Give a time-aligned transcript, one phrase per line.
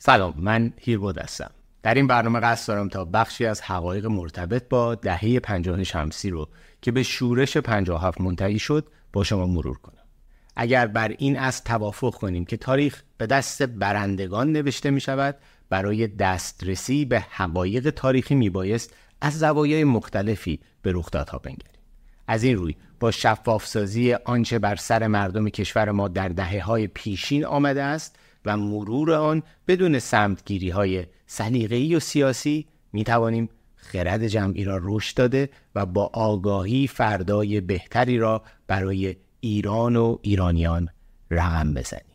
[0.00, 1.50] سلام من هیربود هستم.
[1.82, 6.48] در این برنامه قصد دارم تا بخشی از حقایق مرتبط با دهه پنجاه شمسی رو
[6.82, 10.02] که به شورش 57 منتهی شد با شما مرور کنم.
[10.56, 15.36] اگر بر این از توافق کنیم که تاریخ به دست برندگان نوشته می شود
[15.68, 21.80] برای دسترسی به حقایق تاریخی می بایست از زوایای مختلفی به رخدادها بنگریم.
[22.26, 27.44] از این روی با شفافسازی آنچه بر سر مردم کشور ما در دهه های پیشین
[27.44, 28.16] آمده است
[28.48, 35.16] و مرور آن بدون سمتگیری های سلیقه‌ای و سیاسی می توانیم خرد جمعی را رشد
[35.16, 40.88] داده و با آگاهی فردای بهتری را برای ایران و ایرانیان
[41.30, 42.07] رقم بزنیم.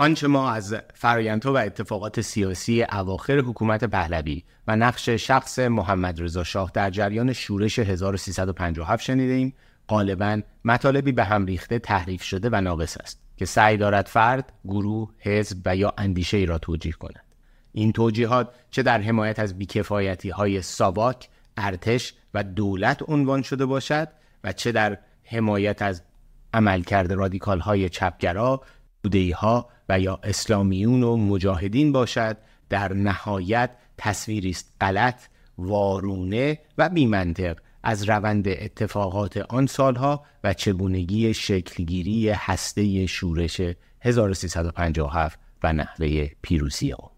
[0.00, 6.44] آنچه ما از فرایندها و اتفاقات سیاسی اواخر حکومت پهلوی و نقش شخص محمد رضا
[6.44, 9.54] شاه در جریان شورش 1357 شنیده ایم
[9.88, 15.10] غالبا مطالبی به هم ریخته تحریف شده و ناقص است که سعی دارد فرد، گروه،
[15.18, 17.24] حزب و یا اندیشه ای را توجیه کند.
[17.72, 24.08] این توجیهات چه در حمایت از بیکفایتی های ساواک، ارتش و دولت عنوان شده باشد
[24.44, 26.02] و چه در حمایت از
[26.54, 28.62] عملکرد رادیکال های چپگرا
[29.02, 32.36] بودهی ها و یا اسلامیون و مجاهدین باشد
[32.68, 35.22] در نهایت تصویری است غلط
[35.58, 43.60] وارونه و بیمنطق از روند اتفاقات آن سالها و چگونگی شکلگیری هسته شورش
[44.00, 47.09] 1357 و نحوه پیروزی آن.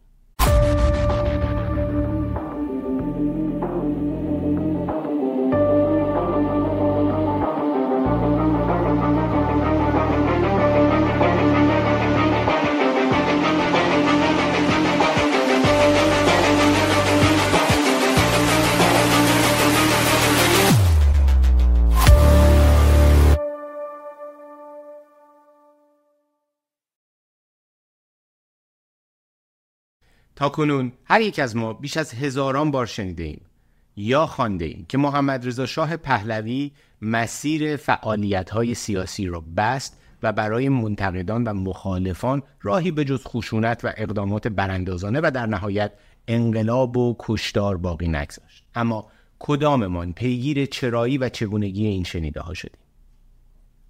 [30.37, 33.41] تا کنون هر یک از ما بیش از هزاران بار شنیده ایم
[33.97, 36.72] یا خوانده ایم که محمد رضا شاه پهلوی
[37.03, 43.84] مسیر فعالیت های سیاسی را بست و برای منتقدان و مخالفان راهی به جز خشونت
[43.84, 45.93] و اقدامات براندازانه و در نهایت
[46.28, 48.64] انقلاب و کشتار باقی نگذاشت.
[48.75, 52.81] اما کداممان پیگیر چرایی و چگونگی این شنیده ها شدیم؟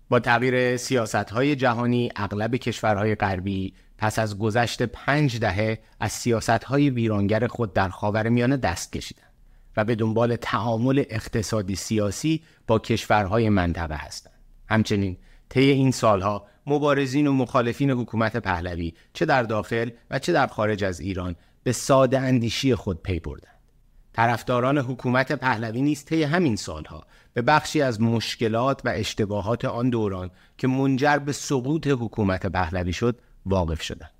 [0.08, 6.50] با تغییر سیاست های جهانی اغلب کشورهای غربی پس از گذشت پنج دهه از سیاست
[6.64, 9.32] های ویرانگر خود در خاورمیانه دست کشیدند
[9.76, 14.40] و به دنبال تعامل اقتصادی سیاسی با کشورهای منطقه هستند.
[14.68, 15.16] همچنین
[15.48, 20.84] طی این سالها مبارزین و مخالفین حکومت پهلوی چه در داخل و چه در خارج
[20.84, 23.58] از ایران به ساده اندیشی خود پی بردند.
[24.12, 27.04] طرفداران حکومت پهلوی نیز طی همین سالها
[27.34, 33.20] به بخشی از مشکلات و اشتباهات آن دوران که منجر به سقوط حکومت پهلوی شد
[33.46, 34.10] واقف شدند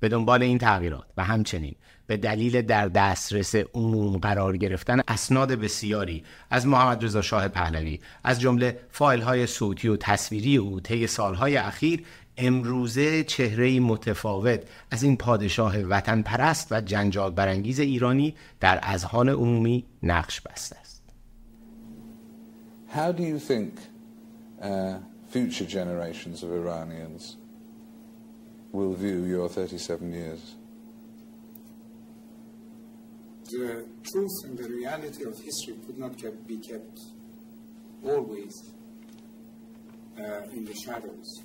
[0.00, 1.74] به دنبال این تغییرات و همچنین
[2.06, 8.40] به دلیل در دسترس عموم قرار گرفتن اسناد بسیاری از محمد رضا شاه پهلوی از
[8.40, 12.04] جمله فایل های صوتی و تصویری او طی سالهای اخیر
[12.36, 19.84] امروزه چهره متفاوت از این پادشاه وطن پرست و جنجال برانگیز ایرانی در اذهان عمومی
[20.02, 21.02] نقش بسته است.
[22.94, 23.72] How do you think
[24.62, 24.98] uh,
[25.32, 27.36] future generations of Iranians
[28.72, 30.54] will view your 37 years?
[33.50, 36.16] The truth and the reality of history could not
[36.46, 36.98] be kept
[38.02, 38.52] always
[40.18, 41.42] uh, in the shadows.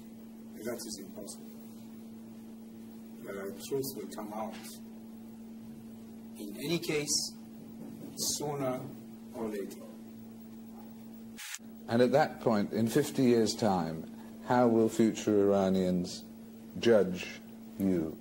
[0.63, 1.51] That is impossible.
[3.23, 4.55] The truth will come out.
[6.37, 7.33] In any case,
[8.15, 8.79] sooner
[9.33, 9.81] or later.
[11.87, 14.05] And at that point, in 50 years' time,
[14.47, 16.23] how will future Iranians
[16.79, 17.25] judge
[17.79, 18.17] you?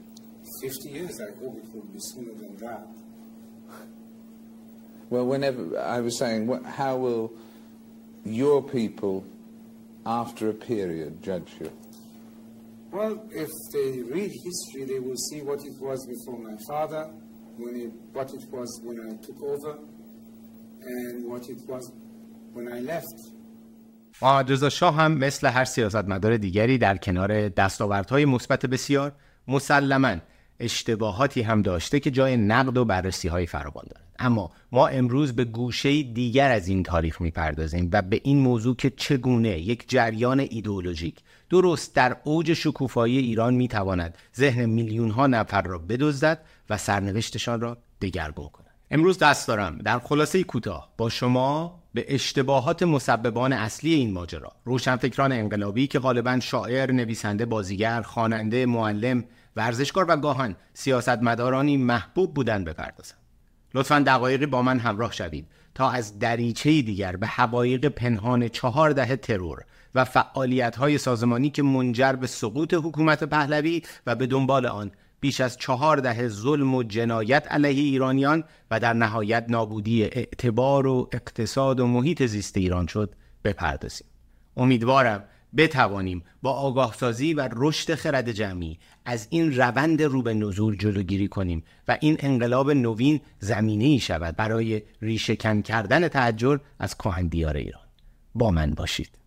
[0.63, 2.87] 50 years, I hope it will be sooner than that.
[5.09, 7.33] Well, whenever I was saying, what, how will
[8.25, 9.25] your people,
[10.07, 11.73] after a period, judge you?
[12.93, 17.11] Well, if they read history, they will see what it was before my father,
[17.57, 19.79] when it, what it was when I took over,
[20.83, 21.93] and what it was
[22.53, 23.07] when I left.
[24.23, 29.13] محمد شاه هم مثل هر سیاستمدار دیگری در کنار دستاوردهای مثبت بسیار
[29.49, 30.17] مسلما
[30.61, 35.45] اشتباهاتی هم داشته که جای نقد و بررسی های فراوان دارد اما ما امروز به
[35.45, 41.17] گوشه دیگر از این تاریخ می‌پردازیم و به این موضوع که چگونه یک جریان ایدئولوژیک
[41.51, 47.79] درست در اوج شکوفایی ایران می‌تواند ذهن میلیون ها نفر را بدزدد و سرنوشتشان را
[48.01, 48.67] دگرگون کند.
[48.91, 54.53] امروز دست دارم در خلاصه کوتاه با شما به اشتباهات مسببان اصلی این ماجرا.
[54.65, 59.25] روشنفکران انقلابی که غالبا شاعر، نویسنده، بازیگر، خواننده، معلم،
[59.57, 63.15] ورزشکار و گاهن سیاستمدارانی محبوب بودن بپردازم
[63.75, 69.17] لطفا دقایقی با من همراه شوید تا از دریچه دیگر به حقایق پنهان چهار دهه
[69.17, 69.65] ترور
[69.95, 74.91] و فعالیت های سازمانی که منجر به سقوط حکومت پهلوی و به دنبال آن
[75.21, 81.09] بیش از چهار دهه ظلم و جنایت علیه ایرانیان و در نهایت نابودی اعتبار و
[81.13, 83.15] اقتصاد و محیط زیست ایران شد.
[83.45, 84.07] بپردازیم.
[84.57, 85.25] امیدوارم
[85.57, 91.65] بتوانیم با آگاهسازی و رشد خرد جمعی از این روند رو به نزول جلوگیری کنیم
[91.89, 97.83] و این انقلاب نوین زمینه ای شود برای ریشهکن کردن تعجر از کهن ایران.
[98.35, 99.20] با من باشید.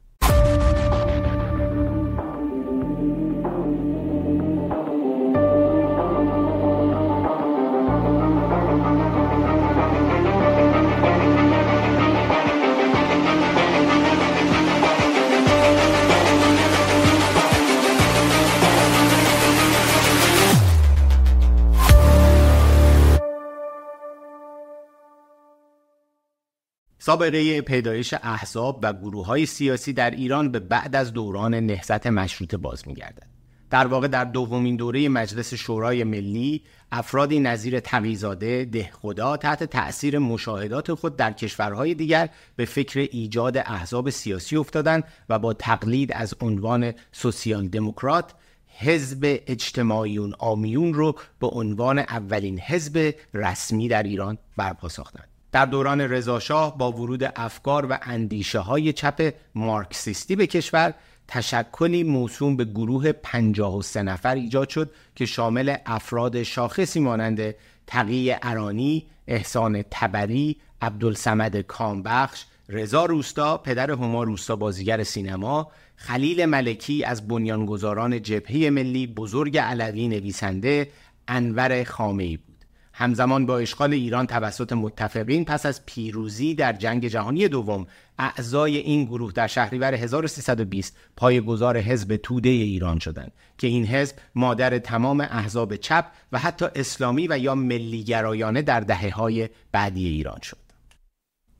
[27.05, 32.57] سابقه پیدایش احزاب و گروه های سیاسی در ایران به بعد از دوران نهضت مشروطه
[32.57, 33.27] باز میگردد.
[33.69, 40.93] در واقع در دومین دوره مجلس شورای ملی افرادی نظیر تقیزاده دهخدا تحت تأثیر مشاهدات
[40.93, 46.93] خود در کشورهای دیگر به فکر ایجاد احزاب سیاسی افتادند و با تقلید از عنوان
[47.11, 48.33] سوسیال دموکرات
[48.77, 55.32] حزب اجتماعیون آمیون رو به عنوان اولین حزب رسمی در ایران برپا ساختند.
[55.53, 60.93] در دوران رضاشاه با ورود افکار و اندیشه های چپ مارکسیستی به کشور
[61.27, 67.55] تشکلی موسوم به گروه 53 نفر ایجاد شد که شامل افراد شاخصی مانند
[67.87, 77.03] تقی ارانی، احسان تبری، عبدالسمد کامبخش، رضا روستا، پدر هما روستا بازیگر سینما، خلیل ملکی
[77.03, 80.89] از بنیانگذاران جبهه ملی، بزرگ علوی نویسنده،
[81.27, 82.52] انور خامه‌ای بود.
[82.93, 87.87] همزمان با اشغال ایران توسط متفقین پس از پیروزی در جنگ جهانی دوم
[88.19, 94.79] اعضای این گروه در شهریور 1320 پایگزار حزب توده ایران شدند که این حزب مادر
[94.79, 100.57] تمام احزاب چپ و حتی اسلامی و یا ملیگرایانه در دهه های بعدی ایران شد.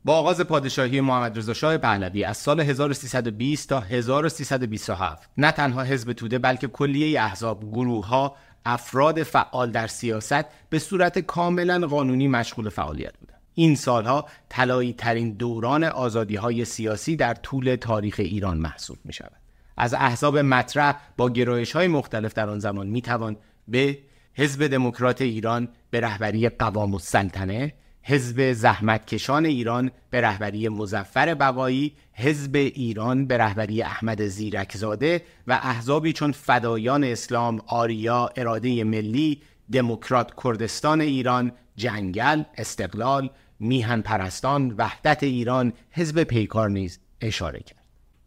[0.04, 6.12] با آغاز پادشاهی محمد رضا شاه پهلوی از سال 1320 تا 1327 نه تنها حزب
[6.12, 12.68] توده بلکه کلیه احزاب گروه ها افراد فعال در سیاست به صورت کاملا قانونی مشغول
[12.68, 13.40] فعالیت بودند.
[13.54, 19.32] این سالها طلایی ترین دوران آزادی های سیاسی در طول تاریخ ایران محسوب می شود
[19.76, 23.36] از احزاب مطرح با گرایش های مختلف در آن زمان می توان
[23.68, 23.98] به
[24.34, 27.74] حزب دموکرات ایران به رهبری قوام السلطنه
[28.06, 36.12] حزب زحمتکشان ایران به رهبری مزفر بقایی حزب ایران به رهبری احمد زیرکزاده و احزابی
[36.12, 39.42] چون فدایان اسلام آریا اراده ملی
[39.72, 43.30] دموکرات کردستان ایران جنگل استقلال
[43.60, 47.83] میهن پرستان وحدت ایران حزب پیکار نیز اشاره کرد.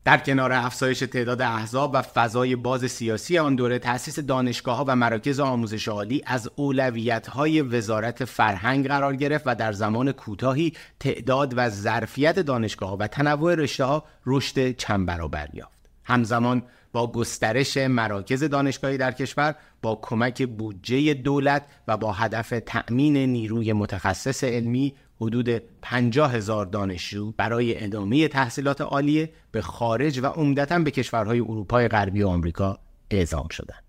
[0.08, 4.96] در کنار افزایش تعداد احزاب و فضای باز سیاسی آن دوره تأسیس دانشگاه ها و
[4.96, 11.54] مراکز آموزش عالی از اولویت های وزارت فرهنگ قرار گرفت و در زمان کوتاهی تعداد
[11.58, 15.77] و ظرفیت دانشگاه ها و تنوع رشته ها رشد چند برابر یافت.
[16.08, 23.18] همزمان با گسترش مراکز دانشگاهی در کشور با کمک بودجه دولت و با هدف تأمین
[23.18, 25.50] نیروی متخصص علمی حدود
[25.82, 32.22] 50 هزار دانشجو برای ادامه تحصیلات عالیه به خارج و عمدتا به کشورهای اروپای غربی
[32.22, 32.80] و آمریکا
[33.12, 33.84] اعزام شدند.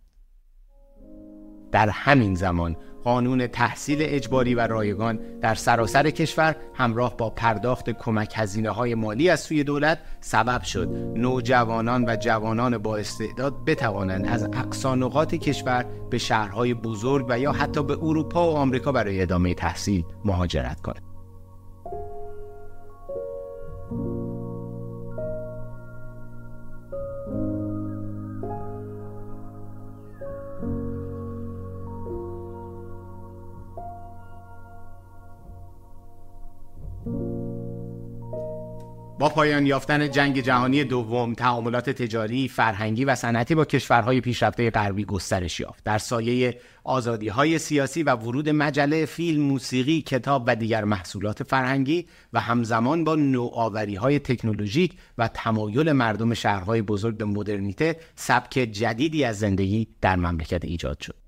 [1.72, 8.32] در همین زمان قانون تحصیل اجباری و رایگان در سراسر کشور همراه با پرداخت کمک
[8.36, 14.44] هزینه های مالی از سوی دولت سبب شد نوجوانان و جوانان با استعداد بتوانند از
[14.44, 20.04] اقصانقات کشور به شهرهای بزرگ و یا حتی به اروپا و آمریکا برای ادامه تحصیل
[20.24, 21.07] مهاجرت کنند.
[39.38, 45.60] پایان یافتن جنگ جهانی دوم تعاملات تجاری، فرهنگی و صنعتی با کشورهای پیشرفته غربی گسترش
[45.60, 45.84] یافت.
[45.84, 52.06] در سایه آزادی های سیاسی و ورود مجله، فیلم، موسیقی، کتاب و دیگر محصولات فرهنگی
[52.32, 59.24] و همزمان با نوآوری های تکنولوژیک و تمایل مردم شهرهای بزرگ به مدرنیته، سبک جدیدی
[59.24, 61.27] از زندگی در مملکت ایجاد شد.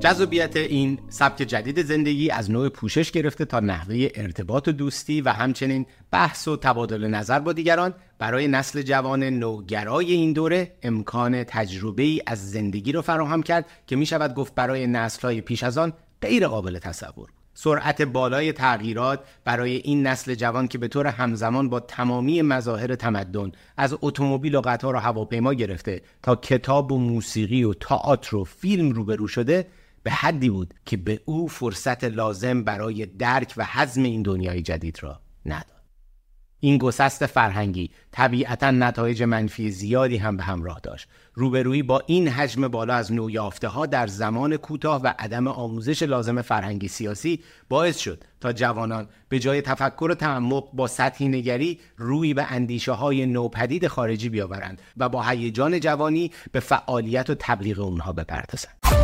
[0.00, 5.28] جذابیت این سبک جدید زندگی از نوع پوشش گرفته تا نحوه ارتباط و دوستی و
[5.28, 7.94] همچنین بحث و تبادل نظر با دیگران.
[8.18, 13.96] برای نسل جوان نوگرای این دوره امکان تجربه ای از زندگی رو فراهم کرد که
[13.96, 19.20] می شود گفت برای نسل های پیش از آن غیر قابل تصور سرعت بالای تغییرات
[19.44, 24.60] برای این نسل جوان که به طور همزمان با تمامی مظاهر تمدن از اتومبیل و
[24.60, 29.66] قطار و هواپیما گرفته تا کتاب و موسیقی و تئاتر و فیلم روبرو شده
[30.06, 35.02] به حدی بود که به او فرصت لازم برای درک و حزم این دنیای جدید
[35.02, 35.82] را نداد.
[36.60, 41.08] این گسست فرهنگی طبیعتا نتایج منفی زیادی هم به همراه داشت.
[41.34, 46.42] روبرویی با این حجم بالا از نویافته ها در زمان کوتاه و عدم آموزش لازم
[46.42, 52.34] فرهنگی سیاسی باعث شد تا جوانان به جای تفکر و تعمق با سطحی نگری روی
[52.34, 58.12] به اندیشه های نوپدید خارجی بیاورند و با هیجان جوانی به فعالیت و تبلیغ اونها
[58.12, 58.95] بپردازند.